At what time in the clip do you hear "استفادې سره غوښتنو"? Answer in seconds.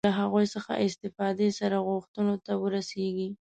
0.85-2.33